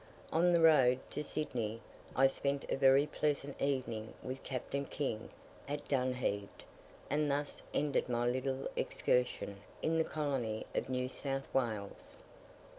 [0.33, 1.79] On the road to Sydney
[2.15, 5.29] I spent a very pleasant evening with Captain King
[5.67, 6.63] at Dunheved;
[7.07, 12.17] and thus ended my little excursion in the colony of New South Wales.